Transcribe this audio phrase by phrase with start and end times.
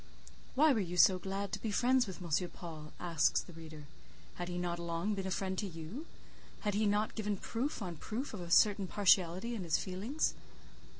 [0.55, 2.49] "Why were you so glad to be friends with M.
[2.49, 3.83] Paul?" asks the reader.
[4.33, 6.07] "Had he not long been a friend to you?
[6.61, 10.33] Had he not given proof on proof of a certain partiality in his feelings?"